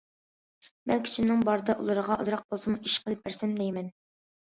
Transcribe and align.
مەن 0.91 1.01
كۈچۈمنىڭ 1.09 1.43
بارىدا 1.49 1.75
ئۇلارغا 1.83 2.17
ئازراق 2.23 2.41
بولسىمۇ 2.55 2.79
ئىش 2.89 2.97
قىلىپ 3.05 3.23
بەرسەم 3.29 3.55
دەيمەن. 3.61 3.93